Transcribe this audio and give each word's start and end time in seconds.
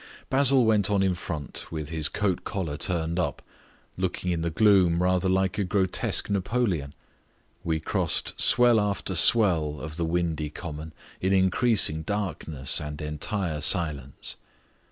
Basil 0.31 0.65
went 0.65 0.89
on 0.89 1.03
in 1.03 1.13
front 1.13 1.71
with 1.71 1.89
his 1.89 2.09
coat 2.09 2.43
collar 2.43 2.75
turned 2.75 3.19
up, 3.19 3.43
looking 3.97 4.31
in 4.31 4.41
the 4.41 4.49
gloom 4.49 5.03
rather 5.03 5.29
like 5.29 5.59
a 5.59 5.63
grotesque 5.63 6.27
Napoleon. 6.27 6.95
We 7.63 7.79
crossed 7.79 8.33
swell 8.41 8.79
after 8.79 9.13
swell 9.13 9.79
of 9.79 9.97
the 9.97 10.05
windy 10.05 10.49
common 10.49 10.93
in 11.21 11.33
increasing 11.33 12.01
darkness 12.01 12.81
and 12.81 12.99
entire 12.99 13.61
silence. 13.61 14.37